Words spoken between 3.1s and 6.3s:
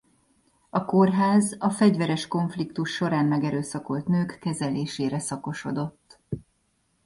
megerőszakolt nők kezelésére szakosodott.